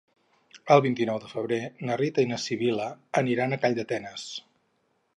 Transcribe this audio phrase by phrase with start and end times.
[0.75, 2.91] El vint-i-nou de febrer na Rita i na Sibil·la
[3.25, 4.29] aniran a Calldetenes.